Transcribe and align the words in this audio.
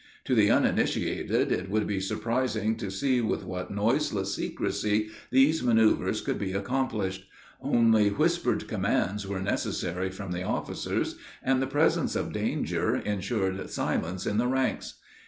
To 0.25 0.33
the 0.33 0.49
uninitiated 0.49 1.51
it 1.51 1.69
would 1.69 1.85
be 1.85 1.99
surprising 1.99 2.75
to 2.77 2.89
see 2.89 3.21
with 3.21 3.43
what 3.43 3.69
noiseless 3.69 4.33
secrecy 4.33 5.09
these 5.29 5.61
manoeuvers 5.61 6.21
could 6.21 6.39
be 6.39 6.53
accomplished. 6.53 7.27
Only 7.61 8.09
whispered 8.09 8.67
commands 8.67 9.27
were 9.27 9.41
necessary 9.43 10.09
from 10.09 10.31
the 10.31 10.41
officers, 10.41 11.17
and 11.43 11.61
the 11.61 11.67
presence 11.67 12.15
of 12.15 12.33
danger 12.33 12.95
insured 12.95 13.69
silence 13.69 14.25
in 14.25 14.37
the 14.39 14.47
ranks. 14.47 14.95